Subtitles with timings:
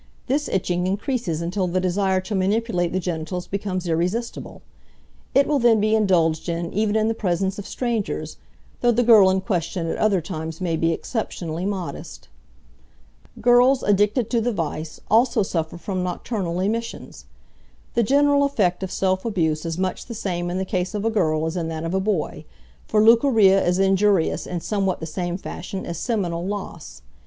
[0.25, 4.63] This itching increases until the desire to manipulate the genitals becomes irresistible.
[5.35, 8.37] It will then be indulged in even in the presence of strangers,
[8.79, 12.29] though the girl in question at other times may be exceptionally modest.
[13.41, 17.25] Girls addicted to the vice also suffer from nocturnal emissions.
[17.93, 21.11] The general effect of self abuse is much the same in the case of a
[21.11, 22.43] girl as in that of a boy,
[22.87, 27.03] for leucorrhea is injurious in somewhat the same fashion as seminal loss.